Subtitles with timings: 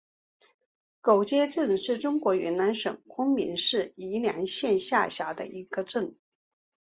[0.99, 6.15] 狗街镇是中国云南省昆明市宜良县下辖的一个镇。